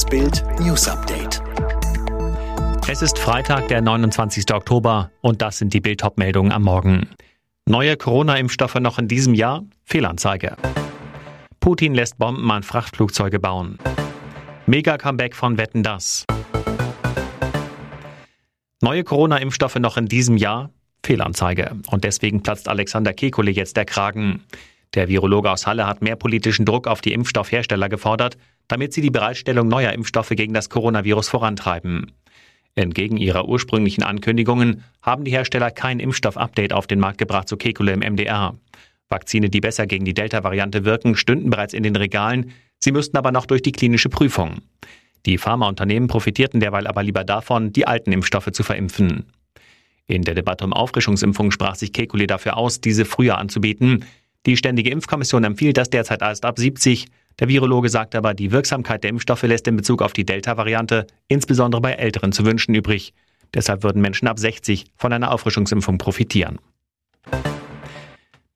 Das 0.00 0.08
Bild 0.08 0.42
News 0.58 0.88
Update. 0.88 1.42
Es 2.90 3.02
ist 3.02 3.18
Freitag, 3.18 3.68
der 3.68 3.82
29. 3.82 4.50
Oktober 4.54 5.10
und 5.20 5.42
das 5.42 5.58
sind 5.58 5.74
die 5.74 5.80
Bild 5.82 6.02
meldungen 6.16 6.52
am 6.52 6.62
Morgen. 6.62 7.10
Neue 7.66 7.98
Corona-Impfstoffe 7.98 8.76
noch 8.76 8.98
in 8.98 9.08
diesem 9.08 9.34
Jahr? 9.34 9.62
Fehlanzeige. 9.84 10.56
Putin 11.60 11.94
lässt 11.94 12.16
Bomben 12.16 12.50
an 12.50 12.62
Frachtflugzeuge 12.62 13.40
bauen. 13.40 13.76
Mega-Comeback 14.64 15.36
von 15.36 15.58
Wetten 15.58 15.82
das. 15.82 16.24
Neue 18.80 19.04
Corona-Impfstoffe 19.04 19.76
noch 19.80 19.98
in 19.98 20.06
diesem 20.06 20.38
Jahr? 20.38 20.70
Fehlanzeige. 21.04 21.76
Und 21.90 22.04
deswegen 22.04 22.42
platzt 22.42 22.70
Alexander 22.70 23.10
Kekulé 23.10 23.50
jetzt 23.50 23.76
der 23.76 23.84
Kragen. 23.84 24.44
Der 24.94 25.08
Virologe 25.08 25.50
aus 25.50 25.66
Halle 25.66 25.86
hat 25.86 26.02
mehr 26.02 26.16
politischen 26.16 26.64
Druck 26.64 26.86
auf 26.88 27.00
die 27.00 27.12
Impfstoffhersteller 27.12 27.88
gefordert, 27.88 28.36
damit 28.66 28.92
sie 28.92 29.00
die 29.00 29.10
Bereitstellung 29.10 29.68
neuer 29.68 29.92
Impfstoffe 29.92 30.30
gegen 30.30 30.54
das 30.54 30.68
Coronavirus 30.68 31.28
vorantreiben. 31.28 32.12
Entgegen 32.74 33.16
ihrer 33.16 33.48
ursprünglichen 33.48 34.02
Ankündigungen 34.02 34.84
haben 35.02 35.24
die 35.24 35.32
Hersteller 35.32 35.70
kein 35.70 36.00
Impfstoff-Update 36.00 36.72
auf 36.72 36.86
den 36.86 37.00
Markt 37.00 37.18
gebracht, 37.18 37.48
so 37.48 37.56
Kekule 37.56 37.92
im 37.92 38.00
MDR. 38.00 38.56
Vakzine, 39.08 39.50
die 39.50 39.60
besser 39.60 39.86
gegen 39.86 40.04
die 40.04 40.14
Delta-Variante 40.14 40.84
wirken, 40.84 41.16
stünden 41.16 41.50
bereits 41.50 41.74
in 41.74 41.82
den 41.82 41.96
Regalen, 41.96 42.52
sie 42.78 42.92
müssten 42.92 43.16
aber 43.16 43.32
noch 43.32 43.46
durch 43.46 43.62
die 43.62 43.72
klinische 43.72 44.08
Prüfung. 44.08 44.62
Die 45.26 45.36
Pharmaunternehmen 45.36 46.08
profitierten 46.08 46.60
derweil 46.60 46.86
aber 46.86 47.02
lieber 47.02 47.24
davon, 47.24 47.72
die 47.72 47.86
alten 47.86 48.12
Impfstoffe 48.12 48.52
zu 48.52 48.62
verimpfen. 48.62 49.26
In 50.06 50.22
der 50.22 50.34
Debatte 50.34 50.64
um 50.64 50.72
Auffrischungsimpfungen 50.72 51.52
sprach 51.52 51.74
sich 51.74 51.90
Kekulé 51.90 52.26
dafür 52.26 52.56
aus, 52.56 52.80
diese 52.80 53.04
früher 53.04 53.38
anzubieten. 53.38 54.04
Die 54.46 54.56
Ständige 54.56 54.90
Impfkommission 54.90 55.44
empfiehlt 55.44 55.76
das 55.76 55.90
derzeit 55.90 56.22
erst 56.22 56.46
ab 56.46 56.58
70. 56.58 57.06
Der 57.38 57.48
Virologe 57.48 57.90
sagt 57.90 58.14
aber, 58.14 58.32
die 58.32 58.52
Wirksamkeit 58.52 59.04
der 59.04 59.10
Impfstoffe 59.10 59.42
lässt 59.42 59.68
in 59.68 59.76
Bezug 59.76 60.00
auf 60.00 60.14
die 60.14 60.24
Delta-Variante 60.24 61.06
insbesondere 61.28 61.82
bei 61.82 61.92
Älteren 61.92 62.32
zu 62.32 62.46
wünschen 62.46 62.74
übrig. 62.74 63.12
Deshalb 63.52 63.82
würden 63.82 64.00
Menschen 64.00 64.28
ab 64.28 64.38
60 64.38 64.86
von 64.96 65.12
einer 65.12 65.32
Auffrischungsimpfung 65.32 65.98
profitieren. 65.98 66.58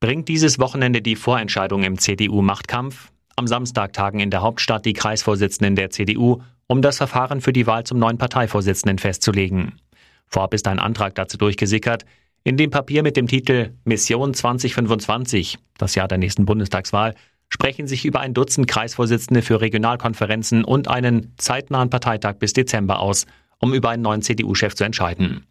Bringt 0.00 0.28
dieses 0.28 0.58
Wochenende 0.58 1.02
die 1.02 1.16
Vorentscheidung 1.16 1.82
im 1.82 1.98
CDU-Machtkampf? 1.98 3.10
Am 3.36 3.46
Samstag 3.46 3.92
tagen 3.92 4.20
in 4.20 4.30
der 4.30 4.42
Hauptstadt 4.42 4.86
die 4.86 4.92
Kreisvorsitzenden 4.92 5.76
der 5.76 5.90
CDU, 5.90 6.40
um 6.66 6.80
das 6.82 6.98
Verfahren 6.98 7.40
für 7.40 7.52
die 7.52 7.66
Wahl 7.66 7.84
zum 7.84 7.98
neuen 7.98 8.16
Parteivorsitzenden 8.16 8.98
festzulegen. 8.98 9.80
Vorab 10.26 10.54
ist 10.54 10.66
ein 10.66 10.78
Antrag 10.78 11.14
dazu 11.14 11.36
durchgesickert, 11.36 12.04
in 12.44 12.58
dem 12.58 12.70
Papier 12.70 13.02
mit 13.02 13.16
dem 13.16 13.26
Titel 13.26 13.72
Mission 13.84 14.34
2025, 14.34 15.58
das 15.78 15.94
Jahr 15.94 16.08
der 16.08 16.18
nächsten 16.18 16.44
Bundestagswahl, 16.44 17.14
sprechen 17.48 17.86
sich 17.86 18.04
über 18.04 18.20
ein 18.20 18.34
Dutzend 18.34 18.68
Kreisvorsitzende 18.68 19.40
für 19.40 19.62
Regionalkonferenzen 19.62 20.62
und 20.62 20.88
einen 20.88 21.32
zeitnahen 21.38 21.88
Parteitag 21.88 22.34
bis 22.34 22.52
Dezember 22.52 23.00
aus, 23.00 23.26
um 23.58 23.72
über 23.72 23.88
einen 23.88 24.02
neuen 24.02 24.20
CDU-Chef 24.20 24.74
zu 24.74 24.84
entscheiden. 24.84 25.46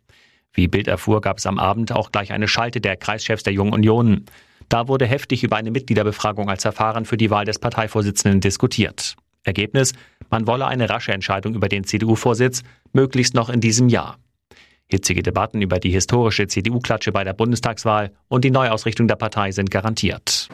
Wie 0.54 0.68
Bild 0.68 0.88
erfuhr, 0.88 1.22
gab 1.22 1.40
es 1.40 1.48
am 1.48 1.58
Abend 1.58 1.92
auch 1.92 2.12
gleich 2.12 2.32
eine 2.32 2.48
Schalte 2.48 2.80
der 2.80 2.96
Kreischefs 2.96 3.42
der 3.42 3.54
Jungen 3.54 3.74
Union. 3.74 4.26
Da 4.70 4.88
wurde 4.88 5.08
heftig 5.08 5.44
über 5.44 5.56
eine 5.56 5.72
Mitgliederbefragung 5.72 6.48
als 6.48 6.62
Verfahren 6.62 7.06
für 7.06 7.18
die 7.18 7.32
Wahl 7.32 7.46
des 7.46 7.58
Parteivorsitzenden 7.58 8.40
diskutiert. 8.40 9.16
Ergebnis, 9.44 9.94
man 10.30 10.46
wolle 10.46 10.68
eine 10.68 10.90
rasche 10.90 11.12
Entscheidung 11.12 11.56
über 11.56 11.70
den 11.70 11.86
CDU-Vorsitz, 11.86 12.62
möglichst 12.92 13.34
noch 13.34 13.50
in 13.50 13.62
diesem 13.62 13.90
Jahr. 13.90 14.18
Hitzige 14.88 15.24
Debatten 15.24 15.62
über 15.62 15.80
die 15.80 15.92
historische 15.92 16.48
CDU-Klatsche 16.48 17.12
bei 17.12 17.24
der 17.24 17.34
Bundestagswahl 17.34 18.12
und 18.28 18.44
die 18.44 18.52
Neuausrichtung 18.52 19.08
der 19.08 19.16
Partei 19.16 19.52
sind 19.52 19.72
garantiert. 19.72 20.50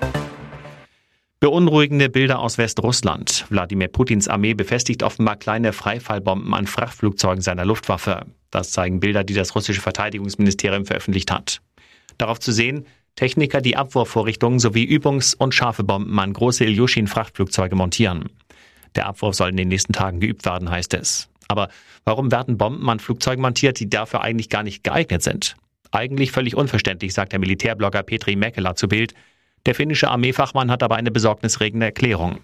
Beunruhigende 1.41 2.09
Bilder 2.09 2.39
aus 2.39 2.57
Westrussland. 2.57 3.45
Wladimir 3.50 3.88
Putins 3.88 4.27
Armee 4.27 4.53
befestigt 4.53 5.03
offenbar 5.03 5.38
kleine 5.38 5.72
Freifallbomben 5.72 6.53
an 6.53 6.67
Frachtflugzeugen 6.67 7.41
seiner 7.41 7.63
Luftwaffe. 7.63 8.25
Das 8.52 8.72
zeigen 8.72 9.00
Bilder, 9.00 9.23
die 9.23 9.33
das 9.33 9.55
russische 9.55 9.80
Verteidigungsministerium 9.80 10.85
veröffentlicht 10.85 11.31
hat. 11.31 11.62
Darauf 12.18 12.39
zu 12.39 12.51
sehen, 12.51 12.85
Techniker, 13.16 13.62
die 13.62 13.78
Abwurfvorrichtungen 13.78 14.59
sowie 14.59 14.84
Übungs- 14.84 15.35
und 15.35 15.53
scharfe 15.53 15.84
Bomben 15.84 16.19
an 16.19 16.34
große 16.34 16.66
Ilyushin-Frachtflugzeuge 16.66 17.75
montieren. 17.75 18.29
Der 18.95 19.07
Abwurf 19.07 19.35
soll 19.35 19.50
in 19.50 19.57
den 19.57 19.68
nächsten 19.69 19.94
Tagen 19.94 20.19
geübt 20.19 20.45
werden, 20.45 20.69
heißt 20.69 20.94
es. 20.94 21.29
Aber 21.50 21.68
warum 22.06 22.32
werden 22.32 22.58
Bomben 22.58 22.90
an 22.90 23.00
Flugzeugen 23.00 23.42
montiert, 23.42 23.80
die 23.80 23.90
dafür 23.90 24.22
eigentlich 24.22 24.50
gar 24.50 24.64
nicht 24.64 24.84
geeignet 24.84 25.24
sind? 25.24 25.56
Eigentlich 25.92 26.32
völlig 26.32 26.56
unverständlich, 26.56 27.14
sagt 27.14 27.34
der 27.34 27.40
Militärblogger 27.40 28.04
Petri 28.04 28.36
Mäkelä 28.36 28.76
zu 28.76 28.88
Bild. 28.88 29.14
Der 29.66 29.76
finnische 29.76 30.10
Armeefachmann 30.10 30.70
hat 30.70 30.84
aber 30.84 30.96
eine 30.96 31.12
besorgnisregende 31.12 31.88
Erklärung. 31.88 32.40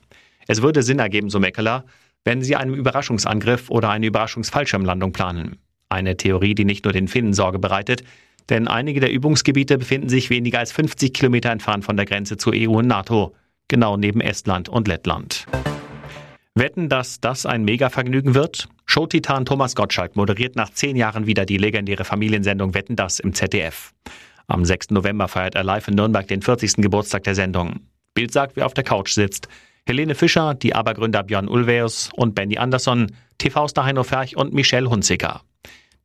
Es 0.47 0.61
würde 0.61 0.83
Sinn 0.83 0.99
ergeben, 0.99 1.29
so 1.29 1.39
Mäkelä, 1.39 1.83
wenn 2.23 2.41
sie 2.41 2.55
einen 2.55 2.73
Überraschungsangriff 2.73 3.69
oder 3.69 3.89
eine 3.91 4.07
Überraschungsfallschirmlandung 4.07 5.11
planen. 5.11 5.57
Eine 5.89 6.17
Theorie, 6.17 6.55
die 6.55 6.65
nicht 6.65 6.83
nur 6.85 6.93
den 6.93 7.07
Finnen 7.07 7.33
Sorge 7.33 7.59
bereitet, 7.59 8.03
denn 8.49 8.67
einige 8.67 8.99
der 8.99 9.11
Übungsgebiete 9.11 9.77
befinden 9.77 10.09
sich 10.09 10.31
weniger 10.31 10.59
als 10.59 10.71
50 10.71 11.13
Kilometer 11.13 11.51
entfernt 11.51 11.85
von 11.85 11.95
der 11.95 12.05
Grenze 12.07 12.37
zur 12.37 12.53
EU 12.55 12.79
und 12.79 12.87
NATO, 12.87 13.35
genau 13.67 13.97
neben 13.97 14.21
Estland 14.21 14.67
und 14.67 14.87
Lettland. 14.87 15.45
Wetten, 16.55 16.89
dass 16.89 17.19
das 17.19 17.45
ein 17.45 17.63
Mega-Vergnügen 17.63 18.33
wird? 18.33 18.69
Showtitan 18.85 19.45
Thomas 19.45 19.75
Gottschalk 19.75 20.15
moderiert 20.15 20.55
nach 20.55 20.69
zehn 20.69 20.95
Jahren 20.95 21.25
wieder 21.25 21.45
die 21.45 21.57
legendäre 21.57 22.05
Familiensendung 22.05 22.73
Wetten 22.73 22.95
das 22.95 23.19
im 23.19 23.33
ZDF. 23.33 23.93
Am 24.47 24.63
6. 24.63 24.91
November 24.91 25.27
feiert 25.27 25.55
er 25.55 25.63
live 25.63 25.87
in 25.87 25.95
Nürnberg 25.95 26.27
den 26.27 26.41
40. 26.41 26.75
Geburtstag 26.75 27.23
der 27.23 27.35
Sendung. 27.35 27.81
Bild 28.13 28.31
sagt, 28.31 28.55
wer 28.55 28.65
auf 28.65 28.73
der 28.73 28.83
Couch 28.83 29.11
sitzt. 29.11 29.47
Helene 29.87 30.15
Fischer, 30.15 30.53
die 30.53 30.73
Abergründer 30.73 31.23
Björn 31.23 31.47
Ulvaeus 31.47 32.09
und 32.15 32.35
Benny 32.35 32.57
Andersson, 32.57 33.11
TV-Star 33.37 33.85
Heino 33.85 34.03
Ferch 34.03 34.37
und 34.37 34.53
Michelle 34.53 34.89
Hunziker. 34.89 35.41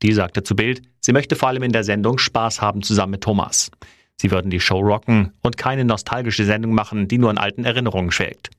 Die 0.03 0.13
sagte 0.13 0.43
zu 0.43 0.57
Bild, 0.57 0.83
sie 1.01 1.13
möchte 1.13 1.37
vor 1.37 1.49
allem 1.49 1.63
in 1.63 1.73
der 1.73 1.85
Sendung 1.85 2.19
Spaß 2.19 2.61
haben 2.61 2.83
zusammen 2.83 3.13
mit 3.13 3.23
Thomas. 3.23 3.71
Sie 4.17 4.31
würden 4.31 4.51
die 4.51 4.61
Show 4.61 4.81
rocken 4.81 5.33
und 5.43 5.57
keine 5.57 5.85
nostalgische 5.85 6.45
Sendung 6.45 6.75
machen, 6.75 7.09
die 7.09 7.19
nur 7.19 7.31
in 7.31 7.39
alten 7.39 7.65
Erinnerungen 7.65 8.11
schwelgt. 8.11 8.51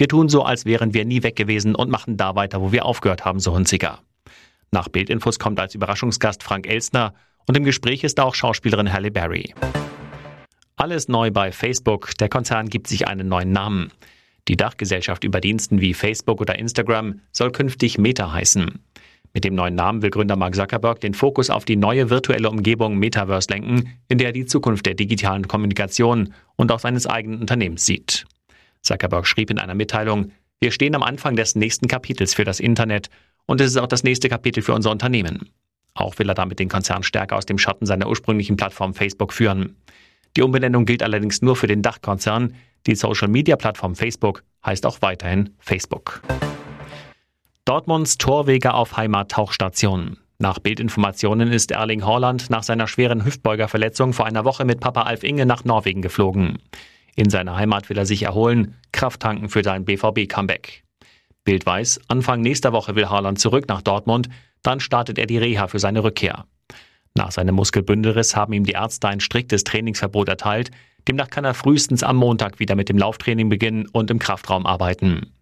Wir 0.00 0.08
tun 0.08 0.30
so, 0.30 0.44
als 0.44 0.64
wären 0.64 0.94
wir 0.94 1.04
nie 1.04 1.22
weg 1.22 1.36
gewesen 1.36 1.74
und 1.74 1.90
machen 1.90 2.16
da 2.16 2.34
weiter, 2.34 2.62
wo 2.62 2.72
wir 2.72 2.86
aufgehört 2.86 3.26
haben, 3.26 3.38
so 3.38 3.52
Hunziker. 3.52 4.00
Nach 4.70 4.88
Bildinfos 4.88 5.38
kommt 5.38 5.60
als 5.60 5.74
Überraschungsgast 5.74 6.42
Frank 6.42 6.66
Elstner 6.66 7.12
und 7.46 7.54
im 7.54 7.64
Gespräch 7.64 8.02
ist 8.02 8.18
auch 8.18 8.34
Schauspielerin 8.34 8.94
Halle 8.94 9.10
Berry. 9.10 9.52
Alles 10.76 11.08
neu 11.08 11.30
bei 11.30 11.52
Facebook. 11.52 12.16
Der 12.16 12.30
Konzern 12.30 12.70
gibt 12.70 12.86
sich 12.86 13.08
einen 13.08 13.28
neuen 13.28 13.52
Namen. 13.52 13.92
Die 14.48 14.56
Dachgesellschaft 14.56 15.22
über 15.22 15.38
Diensten 15.38 15.82
wie 15.82 15.92
Facebook 15.92 16.40
oder 16.40 16.58
Instagram 16.58 17.20
soll 17.30 17.52
künftig 17.52 17.98
Meta 17.98 18.32
heißen. 18.32 18.78
Mit 19.34 19.44
dem 19.44 19.54
neuen 19.54 19.74
Namen 19.74 20.00
will 20.00 20.08
Gründer 20.08 20.36
Mark 20.36 20.54
Zuckerberg 20.54 21.00
den 21.00 21.12
Fokus 21.12 21.50
auf 21.50 21.66
die 21.66 21.76
neue 21.76 22.08
virtuelle 22.08 22.48
Umgebung 22.48 22.96
Metaverse 22.96 23.50
lenken, 23.50 23.90
in 24.08 24.16
der 24.16 24.28
er 24.28 24.32
die 24.32 24.46
Zukunft 24.46 24.86
der 24.86 24.94
digitalen 24.94 25.46
Kommunikation 25.46 26.32
und 26.56 26.72
auch 26.72 26.80
seines 26.80 27.06
eigenen 27.06 27.42
Unternehmens 27.42 27.84
sieht. 27.84 28.24
Zuckerberg 28.82 29.26
schrieb 29.26 29.50
in 29.50 29.58
einer 29.58 29.74
Mitteilung, 29.74 30.32
wir 30.60 30.72
stehen 30.72 30.94
am 30.94 31.02
Anfang 31.02 31.36
des 31.36 31.54
nächsten 31.54 31.88
Kapitels 31.88 32.34
für 32.34 32.44
das 32.44 32.60
Internet 32.60 33.08
und 33.46 33.60
es 33.60 33.70
ist 33.70 33.76
auch 33.78 33.86
das 33.86 34.04
nächste 34.04 34.28
Kapitel 34.28 34.62
für 34.62 34.74
unser 34.74 34.90
Unternehmen. 34.90 35.50
Auch 35.94 36.18
will 36.18 36.28
er 36.28 36.34
damit 36.34 36.58
den 36.58 36.68
Konzern 36.68 37.02
stärker 37.02 37.36
aus 37.36 37.46
dem 37.46 37.58
Schatten 37.58 37.86
seiner 37.86 38.08
ursprünglichen 38.08 38.56
Plattform 38.56 38.94
Facebook 38.94 39.32
führen. 39.32 39.76
Die 40.36 40.42
Umbenennung 40.42 40.84
gilt 40.84 41.02
allerdings 41.02 41.42
nur 41.42 41.56
für 41.56 41.66
den 41.66 41.82
Dachkonzern. 41.82 42.54
Die 42.86 42.94
Social-Media-Plattform 42.94 43.96
Facebook 43.96 44.44
heißt 44.64 44.86
auch 44.86 45.02
weiterhin 45.02 45.50
Facebook. 45.58 46.22
Dortmunds 47.64 48.18
Torwege 48.18 48.74
auf 48.74 48.96
Heimat-Tauchstation. 48.96 50.18
Nach 50.38 50.58
Bildinformationen 50.58 51.52
ist 51.52 51.70
Erling 51.70 52.06
Haaland 52.06 52.48
nach 52.48 52.62
seiner 52.62 52.86
schweren 52.86 53.24
Hüftbeugerverletzung 53.24 54.12
vor 54.12 54.26
einer 54.26 54.44
Woche 54.44 54.64
mit 54.64 54.80
Papa 54.80 55.02
Alf 55.02 55.22
Inge 55.22 55.44
nach 55.44 55.64
Norwegen 55.64 56.00
geflogen. 56.00 56.58
In 57.20 57.28
seiner 57.28 57.54
Heimat 57.54 57.90
will 57.90 57.98
er 57.98 58.06
sich 58.06 58.22
erholen, 58.22 58.76
Kraft 58.92 59.20
tanken 59.20 59.50
für 59.50 59.62
sein 59.62 59.84
BVB-Comeback. 59.84 60.84
Bild 61.44 61.66
weiß, 61.66 62.00
Anfang 62.08 62.40
nächster 62.40 62.72
Woche 62.72 62.94
will 62.94 63.10
Haaland 63.10 63.38
zurück 63.38 63.68
nach 63.68 63.82
Dortmund, 63.82 64.30
dann 64.62 64.80
startet 64.80 65.18
er 65.18 65.26
die 65.26 65.36
Reha 65.36 65.68
für 65.68 65.78
seine 65.78 66.02
Rückkehr. 66.02 66.46
Nach 67.14 67.30
seinem 67.30 67.56
Muskelbündelriss 67.56 68.36
haben 68.36 68.54
ihm 68.54 68.64
die 68.64 68.72
Ärzte 68.72 69.08
ein 69.08 69.20
striktes 69.20 69.64
Trainingsverbot 69.64 70.30
erteilt, 70.30 70.70
demnach 71.08 71.28
kann 71.28 71.44
er 71.44 71.52
frühestens 71.52 72.02
am 72.02 72.16
Montag 72.16 72.58
wieder 72.58 72.74
mit 72.74 72.88
dem 72.88 72.96
Lauftraining 72.96 73.50
beginnen 73.50 73.86
und 73.92 74.10
im 74.10 74.18
Kraftraum 74.18 74.64
arbeiten. 74.64 75.34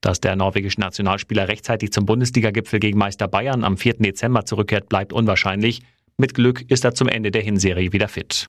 Dass 0.00 0.20
der 0.20 0.34
norwegische 0.34 0.80
Nationalspieler 0.80 1.46
rechtzeitig 1.46 1.92
zum 1.92 2.04
Bundesliga-Gipfel 2.04 2.80
gegen 2.80 2.98
Meister 2.98 3.28
Bayern 3.28 3.62
am 3.62 3.76
4. 3.76 3.98
Dezember 3.98 4.44
zurückkehrt, 4.44 4.88
bleibt 4.88 5.12
unwahrscheinlich. 5.12 5.82
Mit 6.16 6.34
Glück 6.34 6.68
ist 6.68 6.84
er 6.84 6.96
zum 6.96 7.06
Ende 7.06 7.30
der 7.30 7.42
Hinserie 7.42 7.92
wieder 7.92 8.08
fit. 8.08 8.48